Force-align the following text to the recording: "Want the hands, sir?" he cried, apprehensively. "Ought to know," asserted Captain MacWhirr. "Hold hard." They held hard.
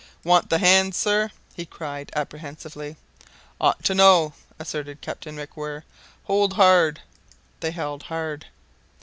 "Want 0.23 0.49
the 0.49 0.57
hands, 0.57 0.97
sir?" 0.97 1.29
he 1.55 1.63
cried, 1.63 2.11
apprehensively. 2.15 2.95
"Ought 3.59 3.83
to 3.83 3.93
know," 3.93 4.33
asserted 4.57 4.99
Captain 4.99 5.37
MacWhirr. 5.37 5.83
"Hold 6.23 6.53
hard." 6.53 7.01
They 7.59 7.69
held 7.69 8.01
hard. 8.01 8.47